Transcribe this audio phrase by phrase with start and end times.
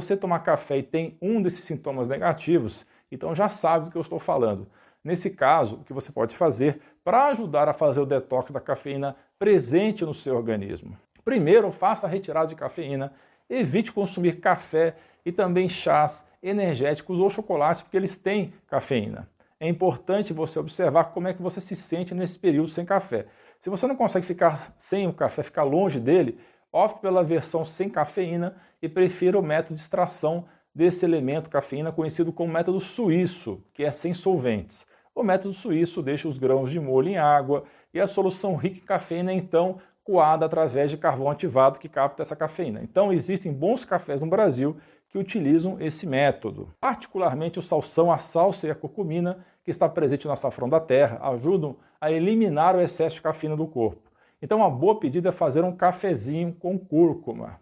[0.00, 4.02] você tomar café e tem um desses sintomas negativos, então já sabe do que eu
[4.02, 4.68] estou falando.
[5.02, 9.16] Nesse caso, o que você pode fazer para ajudar a fazer o detox da cafeína
[9.38, 10.96] presente no seu organismo?
[11.24, 13.12] Primeiro, faça a retirada de cafeína,
[13.50, 19.28] evite consumir café e também chás energéticos ou chocolates, porque eles têm cafeína.
[19.60, 23.26] É importante você observar como é que você se sente nesse período sem café.
[23.58, 26.38] Se você não consegue ficar sem o café, ficar longe dele,
[26.78, 32.32] opte pela versão sem cafeína e prefira o método de extração desse elemento cafeína conhecido
[32.32, 34.86] como método suíço, que é sem solventes.
[35.14, 38.86] O método suíço deixa os grãos de molho em água e a solução rica em
[38.86, 42.80] cafeína é então coada através de carvão ativado que capta essa cafeína.
[42.82, 44.76] Então existem bons cafés no Brasil
[45.10, 46.72] que utilizam esse método.
[46.80, 51.18] Particularmente o salsão, a salsa e a curcumina, que está presente no açafrão da terra,
[51.22, 54.07] ajudam a eliminar o excesso de cafeína do corpo.
[54.40, 57.60] Então, uma boa pedida é fazer um cafezinho com cúrcuma.